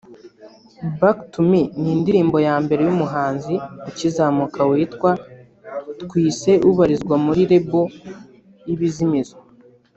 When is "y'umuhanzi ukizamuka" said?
2.87-4.59